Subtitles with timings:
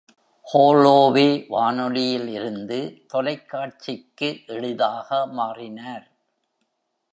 [0.45, 2.79] Holloway வானொலியில் இருந்து
[3.07, 6.07] தொலைக்காட்சிக்கு எளிதாக மாறினார்.